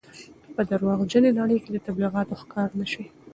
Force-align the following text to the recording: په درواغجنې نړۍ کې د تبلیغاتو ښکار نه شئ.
په 0.55 0.61
درواغجنې 0.69 1.31
نړۍ 1.39 1.57
کې 1.63 1.69
د 1.71 1.77
تبلیغاتو 1.87 2.39
ښکار 2.41 2.69
نه 2.79 2.85
شئ. 2.91 3.03